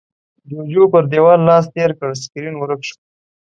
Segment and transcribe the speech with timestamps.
[0.49, 2.95] جُوجُو پر دېوال لاس تېر کړ، سکرين ورک شو.